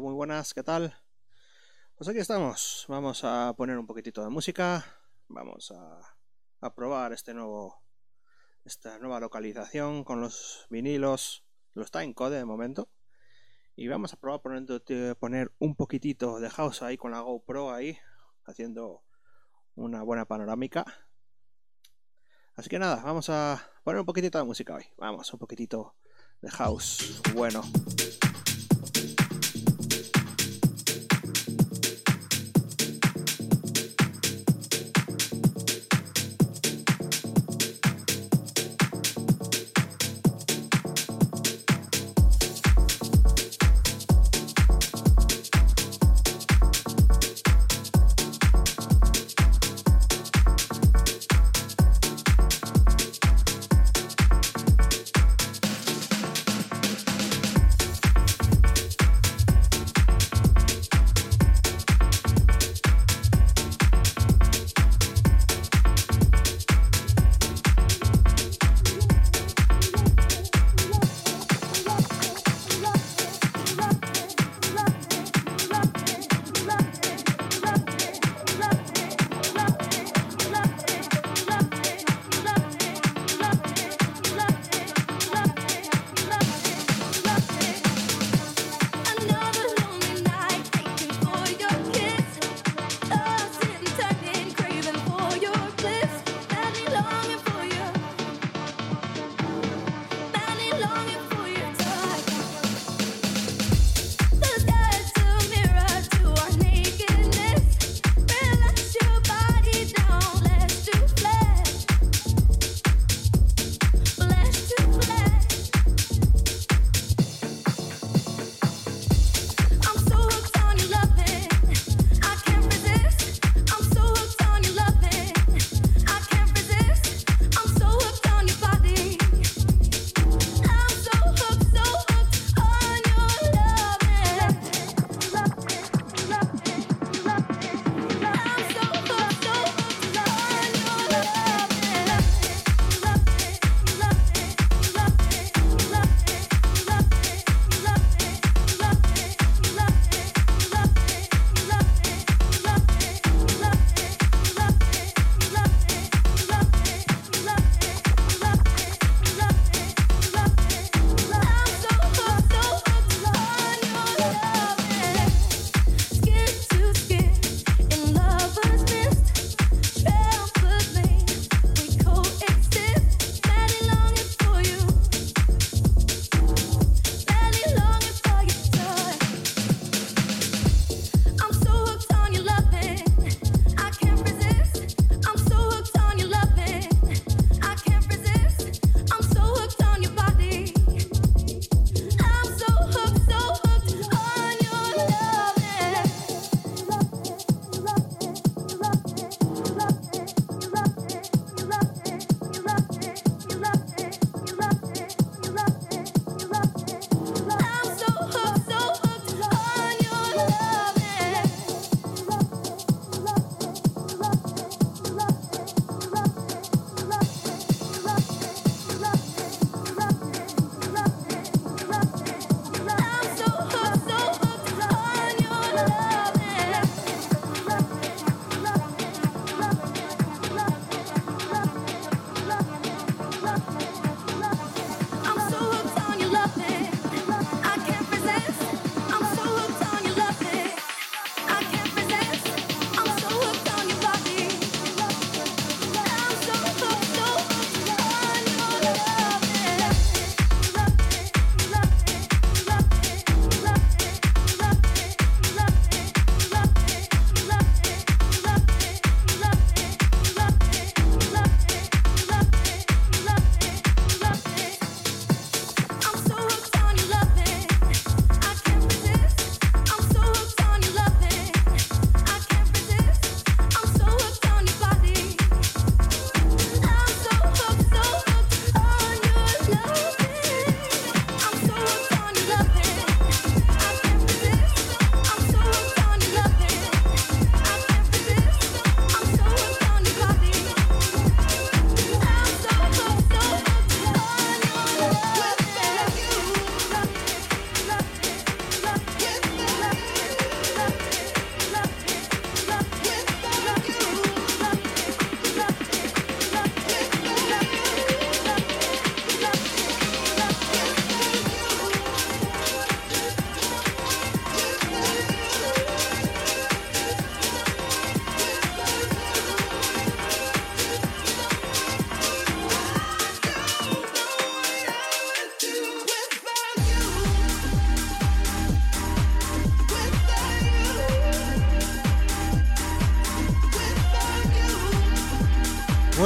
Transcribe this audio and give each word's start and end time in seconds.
Muy 0.00 0.12
buenas, 0.12 0.54
¿qué 0.54 0.64
tal? 0.64 0.92
Pues 1.94 2.08
aquí 2.08 2.18
estamos, 2.18 2.84
vamos 2.88 3.22
a 3.22 3.54
poner 3.56 3.78
un 3.78 3.86
poquitito 3.86 4.24
de 4.24 4.28
música, 4.28 4.84
vamos 5.28 5.72
a, 5.72 6.70
probar 6.74 7.12
este 7.12 7.32
nuevo, 7.32 7.80
esta 8.64 8.98
nueva 8.98 9.20
localización 9.20 10.02
con 10.02 10.20
los 10.20 10.66
vinilos, 10.68 11.44
lo 11.74 11.84
está 11.84 12.02
en 12.02 12.12
code 12.12 12.38
de 12.38 12.44
momento, 12.44 12.88
y 13.76 13.86
vamos 13.86 14.12
a 14.12 14.16
probar 14.16 14.40
poner, 14.42 15.16
poner 15.16 15.52
un 15.60 15.76
poquitito 15.76 16.40
de 16.40 16.50
house 16.50 16.82
ahí 16.82 16.96
con 16.96 17.12
la 17.12 17.20
GoPro 17.20 17.72
ahí, 17.72 17.96
haciendo 18.46 19.04
una 19.76 20.02
buena 20.02 20.24
panorámica. 20.24 20.84
Así 22.56 22.68
que 22.68 22.80
nada, 22.80 23.00
vamos 23.04 23.30
a 23.30 23.70
poner 23.84 24.00
un 24.00 24.06
poquitito 24.06 24.38
de 24.38 24.44
música 24.44 24.74
hoy, 24.74 24.86
vamos, 24.96 25.32
un 25.32 25.38
poquitito 25.38 25.94
de 26.40 26.50
house 26.50 27.22
bueno. 27.32 27.62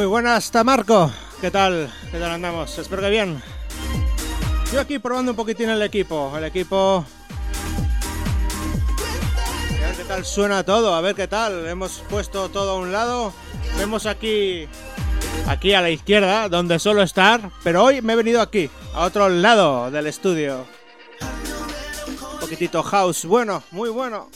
Buenas, 0.08 0.46
está 0.46 0.64
Marco. 0.64 1.12
¿Qué 1.40 1.50
tal? 1.50 1.92
¿Qué 2.10 2.18
tal 2.18 2.32
andamos? 2.32 2.76
Espero 2.78 3.02
que 3.02 3.10
bien. 3.10 3.40
Yo 4.72 4.80
aquí 4.80 4.98
probando 4.98 5.32
un 5.32 5.36
poquitín 5.36 5.68
el 5.68 5.82
equipo. 5.82 6.32
El 6.36 6.44
equipo. 6.44 7.04
A 9.70 9.86
ver 9.86 9.96
qué 9.96 10.04
tal 10.04 10.24
suena 10.24 10.64
todo, 10.64 10.94
a 10.94 11.00
ver 11.00 11.14
qué 11.14 11.28
tal. 11.28 11.66
Hemos 11.66 12.02
puesto 12.08 12.48
todo 12.48 12.72
a 12.72 12.74
un 12.76 12.90
lado. 12.90 13.32
Vemos 13.76 14.06
aquí. 14.06 14.66
Aquí 15.46 15.72
a 15.74 15.80
la 15.80 15.90
izquierda, 15.90 16.48
donde 16.48 16.78
suelo 16.78 17.02
estar. 17.02 17.50
Pero 17.62 17.84
hoy 17.84 18.02
me 18.02 18.14
he 18.14 18.16
venido 18.16 18.40
aquí, 18.40 18.70
a 18.94 19.04
otro 19.04 19.28
lado 19.28 19.90
del 19.90 20.06
estudio. 20.06 20.66
Un 22.32 22.40
poquitito 22.40 22.82
house. 22.82 23.24
Bueno, 23.24 23.62
muy 23.70 23.90
bueno. 23.90 24.28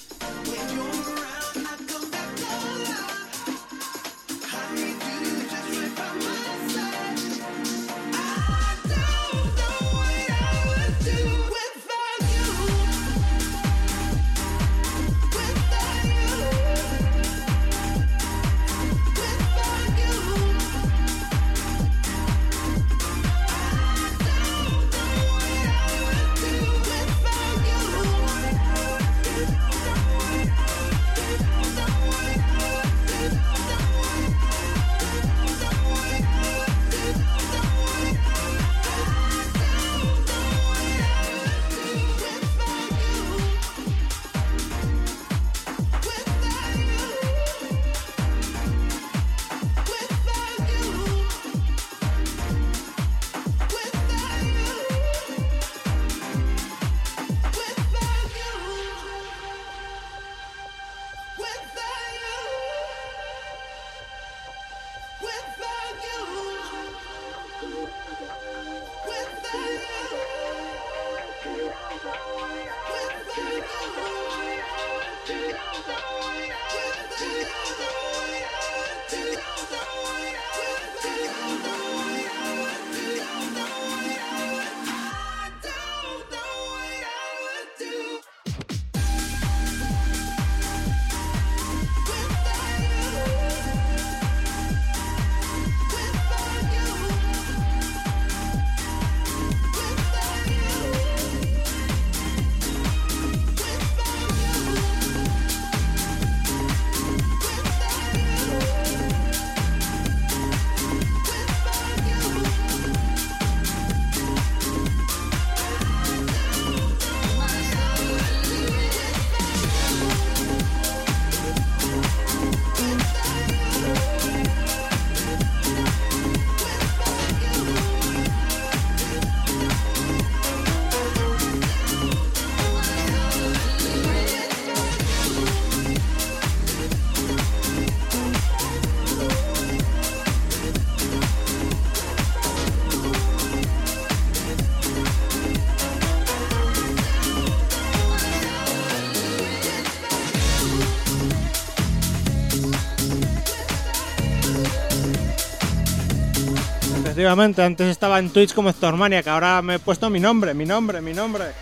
Antes 157.24 157.88
estaba 157.88 158.18
en 158.18 158.30
Twitch 158.30 158.52
como 158.52 158.70
Héctor 158.70 158.96
que 159.22 159.30
ahora 159.30 159.62
me 159.62 159.76
he 159.76 159.78
puesto 159.78 160.10
mi 160.10 160.18
nombre, 160.18 160.54
mi 160.54 160.64
nombre, 160.64 161.00
mi 161.00 161.14
nombre. 161.14 161.52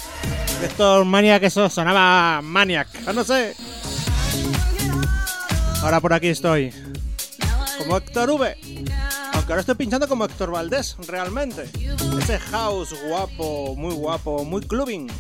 Héctor 0.63 1.07
que 1.39 1.47
eso 1.47 1.69
sonaba 1.69 2.41
Maniac, 2.43 2.89
ah, 3.07 3.13
no 3.13 3.25
sé. 3.25 3.55
Ahora 5.83 6.01
por 6.01 6.13
aquí 6.15 6.29
estoy. 6.29 6.73
Como 7.79 7.97
Héctor 7.97 8.31
V. 8.31 8.57
Aunque 9.35 9.53
ahora 9.53 9.61
estoy 9.61 9.75
pinchando 9.75 10.09
como 10.09 10.25
Héctor 10.25 10.51
Valdés, 10.51 10.97
realmente. 11.07 11.69
Ese 12.19 12.39
house 12.39 12.95
guapo, 13.07 13.75
muy 13.77 13.95
guapo, 13.95 14.45
muy 14.45 14.63
clubbing. 14.63 15.11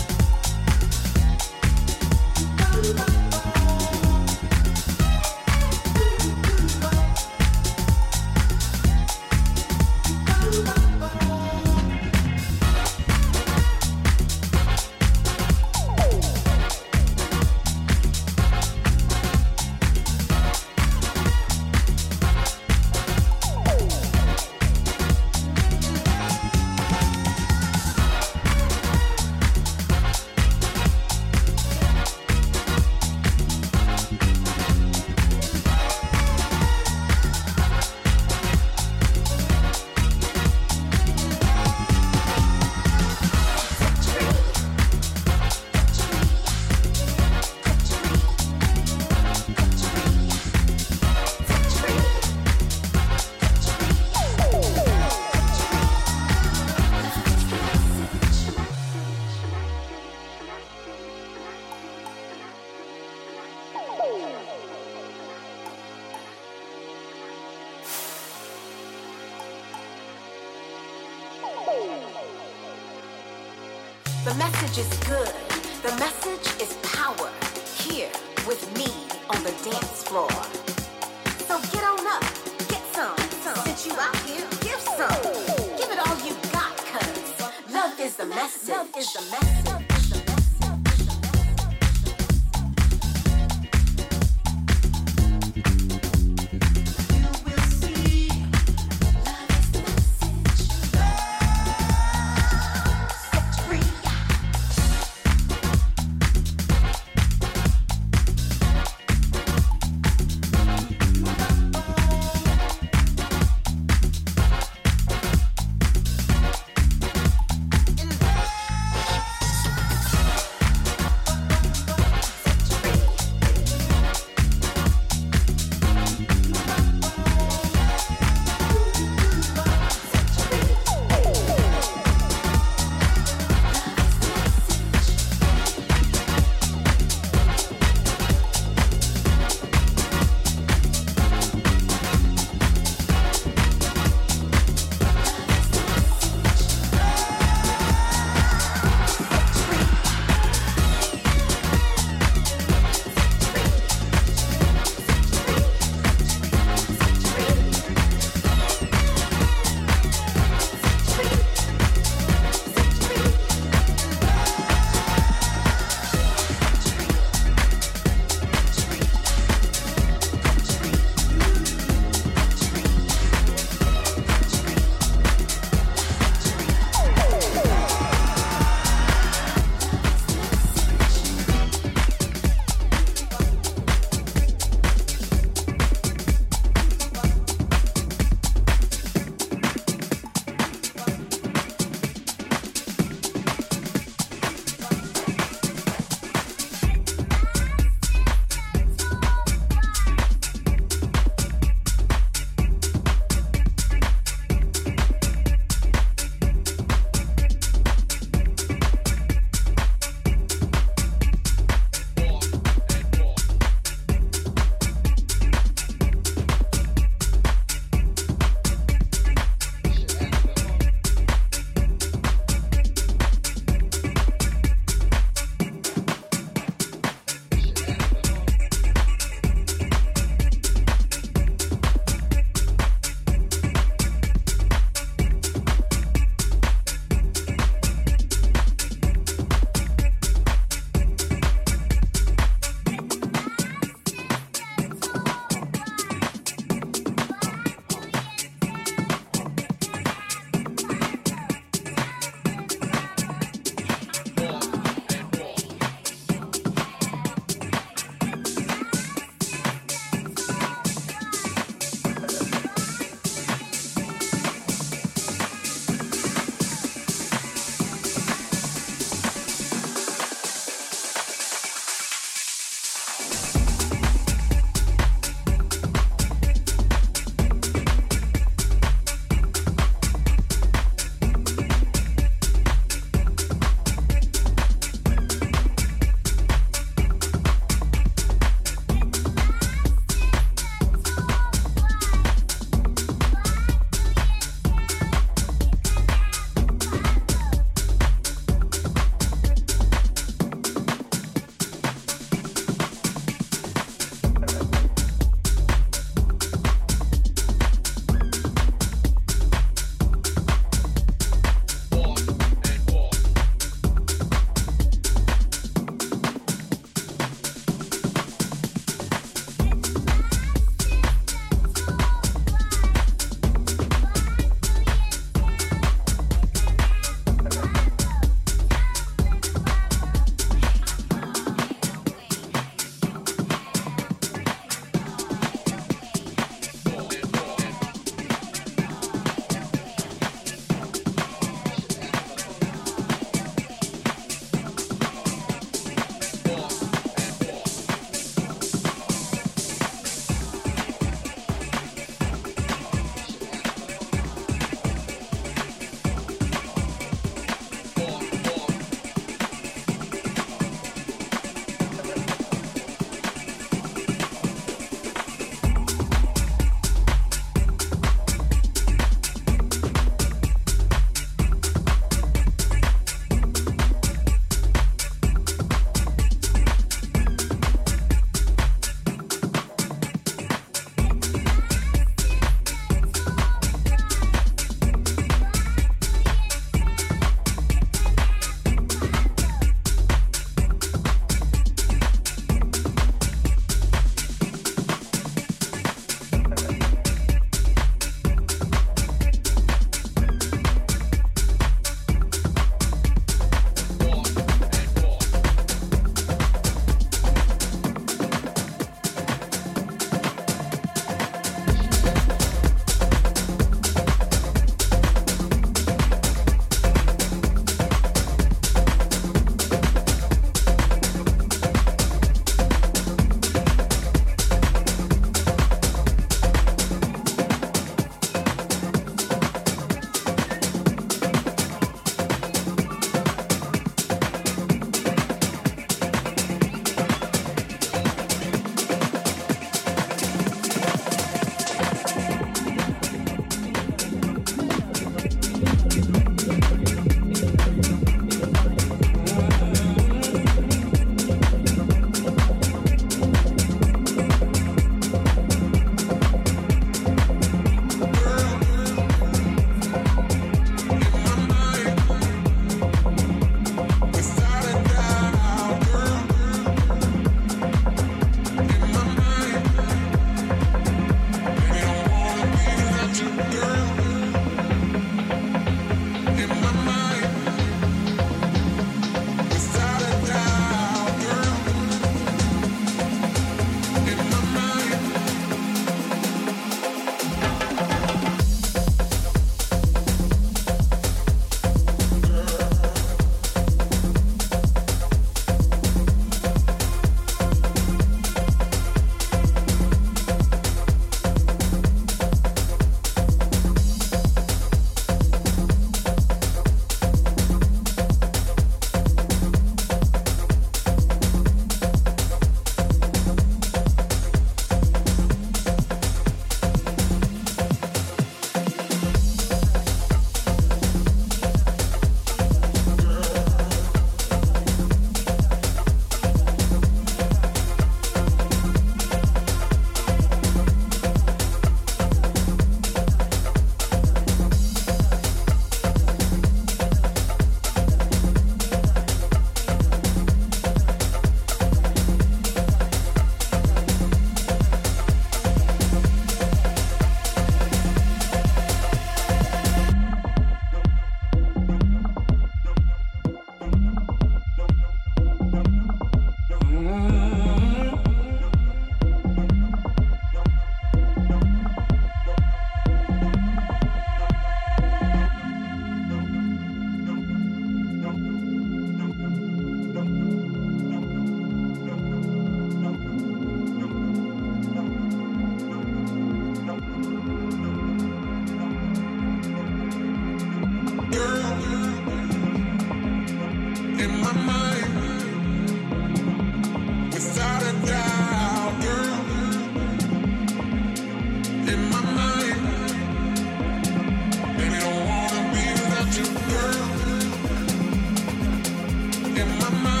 in 599.41 599.49
my 599.57 599.69
mind. 599.69 600.00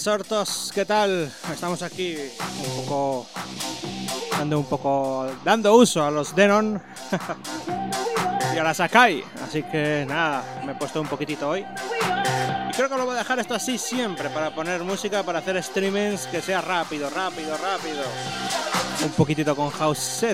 Buenas, 0.00 0.06
Hortos, 0.06 0.72
¿qué 0.74 0.84
tal? 0.84 1.30
Estamos 1.52 1.82
aquí 1.82 2.16
un 2.16 2.84
poco 2.84 3.26
dando 4.38 4.58
un 4.58 4.64
poco 4.64 5.26
dando 5.44 5.74
uso 5.74 6.02
a 6.02 6.10
los 6.10 6.34
Denon 6.34 6.80
y 8.54 8.58
a 8.58 8.62
la 8.62 8.72
Sakai, 8.72 9.22
así 9.44 9.62
que 9.64 10.06
nada, 10.08 10.62
me 10.64 10.72
he 10.72 10.74
puesto 10.74 11.00
un 11.00 11.06
poquitito 11.06 11.50
hoy. 11.50 11.60
Y 11.60 12.72
creo 12.72 12.88
que 12.88 12.96
lo 12.96 13.04
voy 13.04 13.16
a 13.16 13.18
dejar 13.18 13.40
esto 13.40 13.54
así 13.54 13.76
siempre 13.76 14.30
para 14.30 14.54
poner 14.54 14.82
música 14.84 15.22
para 15.22 15.40
hacer 15.40 15.62
streamings 15.62 16.26
que 16.28 16.40
sea 16.40 16.60
rápido, 16.60 17.10
rápido, 17.10 17.56
rápido. 17.58 18.02
Un 19.04 19.10
poquitito 19.10 19.54
con 19.54 19.70
house 19.70 20.24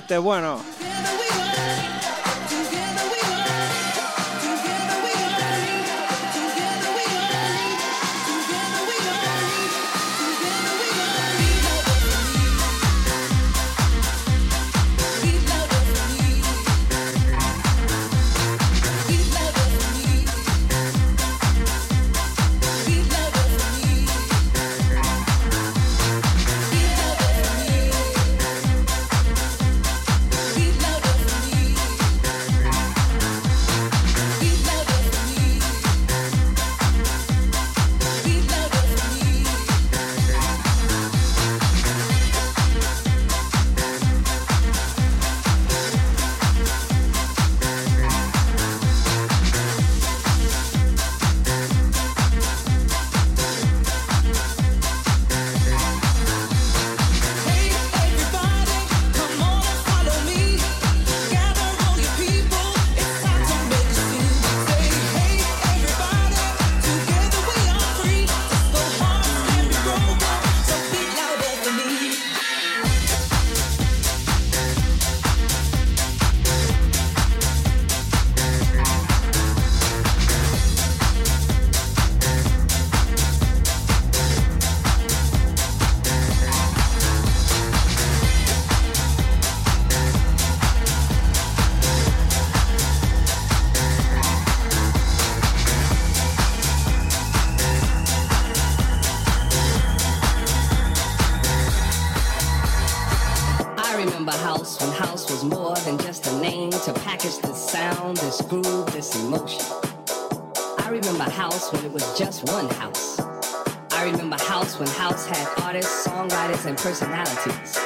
set, 115.27 115.83
songwriters, 116.05 116.65
and 116.65 116.77
personalities. 116.77 117.77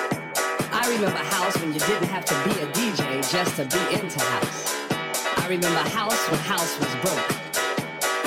I 0.71 0.87
remember 0.89 1.17
house 1.17 1.57
when 1.59 1.73
you 1.73 1.79
didn't 1.79 2.07
have 2.07 2.25
to 2.25 2.35
be 2.45 2.51
a 2.61 2.67
DJ 2.71 3.21
just 3.31 3.55
to 3.57 3.65
be 3.65 3.81
into 3.99 4.19
house. 4.19 4.75
I 5.37 5.47
remember 5.49 5.83
house 5.89 6.21
when 6.29 6.39
house 6.41 6.77
was 6.79 6.93
broke. 7.01 7.31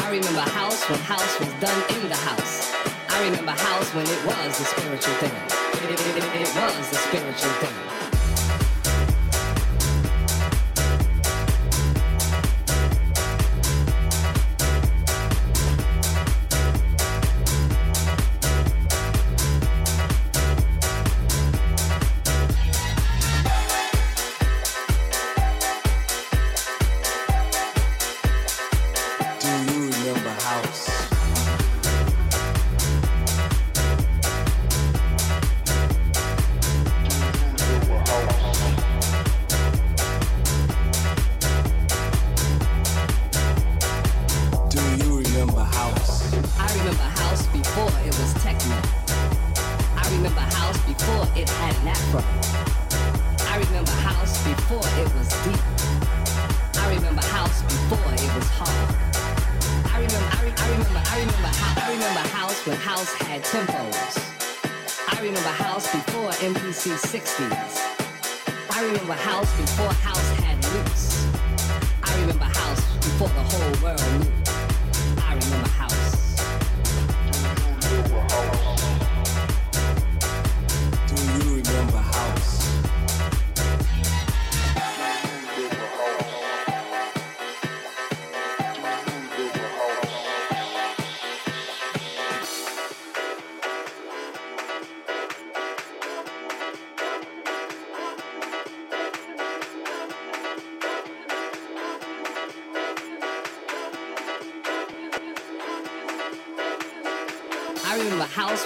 I 0.04 0.10
remember 0.10 0.40
house 0.40 0.88
when 0.88 0.98
house 1.00 1.38
was 1.40 1.48
done 1.60 1.80
in 1.96 2.08
the 2.08 2.16
house. 2.16 2.72
I 3.08 3.24
remember 3.24 3.52
house 3.52 3.94
when 3.94 4.06
it 4.06 4.26
was 4.26 4.58
the 4.58 4.64
spiritual 4.64 5.14
thing. 5.14 5.32
It, 5.84 5.90
it, 5.90 6.16
it, 6.16 6.40
it 6.42 6.54
was 6.56 6.90
the 6.90 6.96
spiritual 6.96 7.52
thing. 7.62 7.93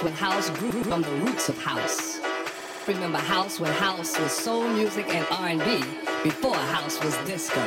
When 0.03 0.13
house 0.13 0.49
grew 0.51 0.71
from 0.83 1.01
the 1.01 1.11
roots 1.11 1.49
of 1.49 1.57
house. 1.57 2.19
Remember 2.87 3.17
house 3.17 3.59
when 3.59 3.71
house 3.73 4.17
was 4.19 4.31
soul 4.31 4.67
music 4.69 5.13
and 5.13 5.25
R&B 5.29 5.83
before 6.23 6.55
house 6.55 7.03
was 7.03 7.15
disco. 7.25 7.61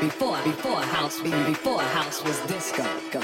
Before 0.00 0.40
before 0.42 0.80
house 0.80 1.20
before 1.20 1.80
house 1.80 2.22
was 2.24 2.38
disco. 2.40 2.84
Go, 3.10 3.20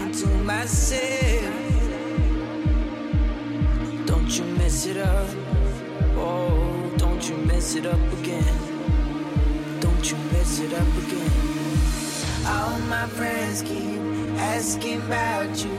thinking 0.00 0.12
to 0.12 0.26
myself, 0.44 1.54
don't 4.06 4.38
you 4.38 4.44
mess 4.56 4.86
it 4.86 4.96
up. 4.96 5.28
Oh, 6.16 6.92
don't 6.96 7.28
you 7.28 7.36
mess 7.36 7.74
it 7.74 7.86
up 7.86 8.12
again. 8.20 9.80
Don't 9.80 10.10
you 10.10 10.16
mess 10.32 10.60
it 10.60 10.72
up 10.72 10.88
again. 11.04 11.30
All 12.46 12.78
my 12.88 13.06
friends 13.08 13.62
keep 13.62 14.00
asking 14.38 15.02
about 15.02 15.64
you. 15.64 15.76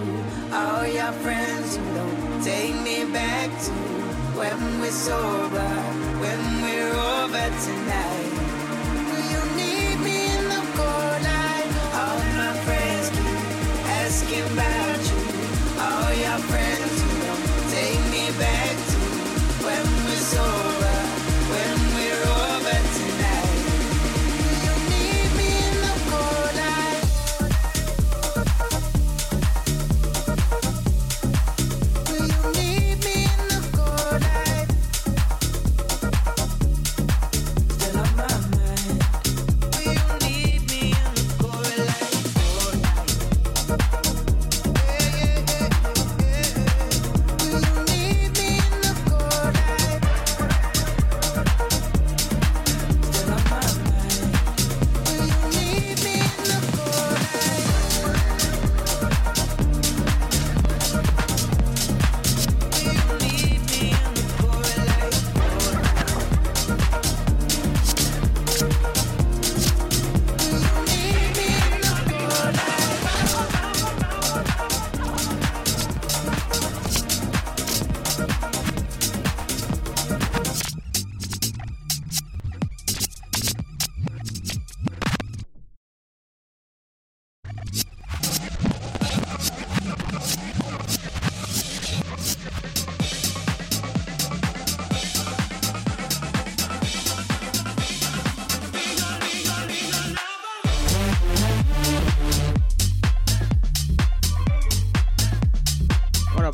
All 0.53 0.85
your 0.85 1.11
friends 1.23 1.77
who 1.77 1.93
don't 1.93 2.43
take 2.43 2.75
me 2.81 3.05
back 3.11 3.49
to 3.65 3.71
when 4.37 4.81
we're 4.81 4.91
sober, 4.91 5.71
when 6.21 6.61
we're 6.61 6.93
over 6.93 7.49
tonight. 7.65 8.20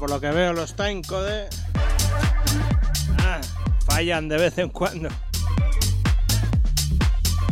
por 0.08 0.16
lo 0.16 0.22
que 0.22 0.32
veo 0.32 0.54
los 0.54 0.74
timecode 0.74 1.50
ah, 3.20 3.42
fallan 3.86 4.30
de 4.30 4.38
vez 4.38 4.58
en 4.58 4.70
cuando. 4.70 5.10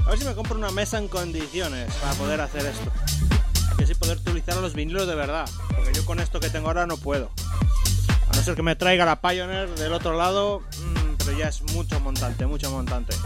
A 0.05 0.09
ver 0.09 0.19
si 0.19 0.23
me 0.23 0.33
compro 0.35 0.57
una 0.57 0.71
mesa 0.71 0.97
en 0.97 1.09
condiciones 1.09 1.93
para 1.95 2.13
poder 2.13 2.39
hacer 2.39 2.65
esto. 2.65 2.89
Y 3.77 3.83
así 3.83 3.93
poder 3.95 4.19
utilizar 4.19 4.55
los 4.55 4.73
vinilos 4.73 5.05
de 5.05 5.15
verdad. 5.15 5.49
Porque 5.75 5.91
yo 5.93 6.05
con 6.05 6.21
esto 6.21 6.39
que 6.39 6.49
tengo 6.49 6.67
ahora 6.67 6.87
no 6.87 6.95
puedo. 6.95 7.29
A 8.29 8.35
no 8.37 8.41
ser 8.41 8.55
que 8.55 8.63
me 8.63 8.77
traiga 8.77 9.03
la 9.03 9.19
Pioneer 9.19 9.67
del 9.75 9.91
otro 9.91 10.15
lado. 10.15 10.61
Mm, 10.61 11.15
pero 11.17 11.37
ya 11.37 11.49
es 11.49 11.61
mucho 11.73 11.99
montante, 11.99 12.45
mucho 12.45 12.71
montante. 12.71 13.17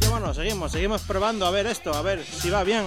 Y 0.00 0.08
bueno, 0.08 0.34
seguimos, 0.34 0.72
seguimos 0.72 1.02
probando 1.02 1.46
a 1.46 1.52
ver 1.52 1.68
esto, 1.68 1.94
a 1.94 2.02
ver 2.02 2.24
si 2.24 2.50
va 2.50 2.64
bien. 2.64 2.84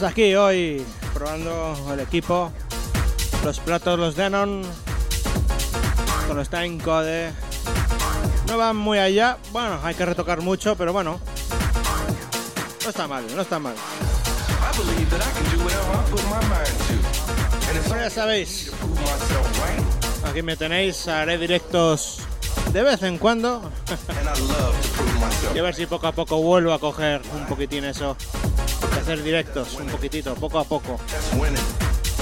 Estamos 0.00 0.12
aquí 0.12 0.34
hoy 0.34 0.82
probando 1.12 1.76
el 1.92 2.00
equipo, 2.00 2.50
los 3.44 3.60
platos, 3.60 3.98
los 3.98 4.16
Denon, 4.16 4.62
con 6.26 6.38
los 6.38 6.48
Timecode. 6.48 7.32
No 8.48 8.56
van 8.56 8.76
muy 8.76 8.98
allá, 8.98 9.36
bueno, 9.52 9.78
hay 9.84 9.94
que 9.94 10.06
retocar 10.06 10.40
mucho, 10.40 10.74
pero 10.74 10.94
bueno, 10.94 11.20
no 12.82 12.88
está 12.88 13.06
mal, 13.06 13.26
no 13.36 13.42
está 13.42 13.58
mal. 13.58 13.74
Bueno, 17.86 18.02
ya 18.02 18.08
sabéis, 18.08 18.72
aquí 20.24 20.40
me 20.40 20.56
tenéis, 20.56 21.08
haré 21.08 21.36
directos 21.36 22.20
de 22.72 22.82
vez 22.82 23.02
en 23.02 23.18
cuando. 23.18 23.70
Y 25.54 25.58
a 25.58 25.62
ver 25.62 25.74
si 25.74 25.86
poco 25.86 26.06
a 26.06 26.12
poco 26.12 26.40
vuelvo 26.40 26.72
a 26.72 26.78
coger 26.78 27.22
un 27.34 27.44
poquitín 27.46 27.84
eso. 27.84 28.16
Hacer 29.00 29.22
directos, 29.22 29.74
un 29.74 29.86
poquitito, 29.86 30.34
poco 30.34 30.58
a 30.58 30.64
poco. 30.64 31.00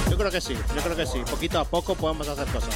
Yo 0.08 0.16
creo 0.16 0.30
que 0.30 0.40
sí, 0.40 0.54
yo 0.74 0.82
creo 0.82 0.96
que 0.96 1.06
sí. 1.06 1.18
Poquito 1.28 1.58
a 1.58 1.64
poco 1.64 1.94
podemos 1.94 2.28
hacer 2.28 2.46
cosas. 2.46 2.70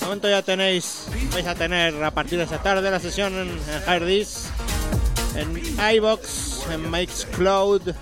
De 0.00 0.06
momento 0.06 0.28
ya 0.28 0.42
tenéis, 0.42 1.06
vais 1.32 1.46
a 1.46 1.54
tener 1.54 2.02
a 2.02 2.10
partir 2.10 2.38
de 2.38 2.44
esta 2.44 2.58
tarde 2.58 2.90
la 2.90 3.00
sesión 3.00 3.34
en, 3.34 3.48
en 3.48 3.82
Hardis, 3.86 4.46
en 5.36 5.94
iBox, 5.96 6.66
en 6.70 6.94
it's 6.94 7.26
there. 7.36 7.94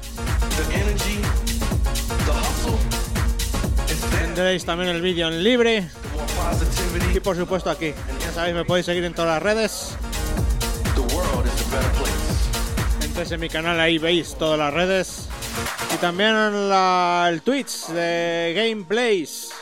Tendréis 4.11 4.65
también 4.65 4.91
el 4.91 5.03
vídeo 5.03 5.29
en 5.29 5.43
libre. 5.43 5.89
Y 7.15 7.21
por 7.21 7.37
supuesto 7.37 7.71
aquí. 7.71 7.95
Ya 8.21 8.33
sabéis, 8.33 8.55
me 8.55 8.65
podéis 8.65 8.87
seguir 8.87 9.05
en 9.05 9.15
todas 9.15 9.31
las 9.31 9.43
redes. 9.43 9.96
Entréis 13.17 13.33
en 13.33 13.41
mi 13.41 13.49
canal, 13.49 13.81
ahí 13.81 13.97
veis 13.97 14.35
todas 14.35 14.59
las 14.59 14.75
redes. 14.75 15.27
Y 15.95 15.97
también 15.97 16.69
la- 16.69 17.27
el 17.31 17.41
Twitch 17.41 17.87
de 17.87 18.53
Gameplays. 18.55 19.53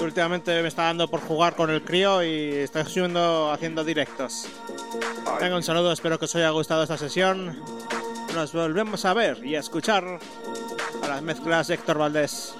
Últimamente 0.00 0.60
me 0.60 0.66
está 0.66 0.82
dando 0.86 1.06
por 1.06 1.20
jugar 1.20 1.54
con 1.54 1.70
el 1.70 1.84
crío 1.84 2.20
y 2.24 2.52
estoy 2.56 2.82
subiendo 2.86 3.52
haciendo 3.52 3.84
directos. 3.84 4.46
Venga, 5.40 5.54
un 5.54 5.62
saludo, 5.62 5.92
espero 5.92 6.18
que 6.18 6.24
os 6.24 6.34
haya 6.34 6.50
gustado 6.50 6.82
esta 6.82 6.98
sesión. 6.98 7.62
Nos 8.34 8.52
volvemos 8.52 9.04
a 9.04 9.14
ver 9.14 9.46
y 9.46 9.54
a 9.54 9.60
escuchar 9.60 10.18
a 11.04 11.06
las 11.06 11.22
mezclas 11.22 11.68
de 11.68 11.74
Héctor 11.74 11.98
Valdés. 11.98 12.54